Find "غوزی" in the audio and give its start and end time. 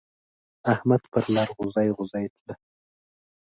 1.57-1.87, 1.97-2.25